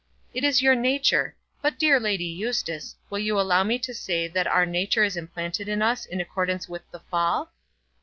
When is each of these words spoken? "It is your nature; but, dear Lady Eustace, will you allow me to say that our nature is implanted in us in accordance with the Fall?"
"It 0.33 0.43
is 0.43 0.63
your 0.63 0.73
nature; 0.73 1.35
but, 1.61 1.77
dear 1.77 1.99
Lady 1.99 2.25
Eustace, 2.25 2.95
will 3.11 3.19
you 3.19 3.39
allow 3.39 3.63
me 3.63 3.77
to 3.77 3.93
say 3.93 4.27
that 4.27 4.47
our 4.47 4.65
nature 4.65 5.03
is 5.03 5.15
implanted 5.15 5.67
in 5.67 5.83
us 5.83 6.07
in 6.07 6.19
accordance 6.19 6.67
with 6.67 6.81
the 6.89 7.01
Fall?" 7.01 7.51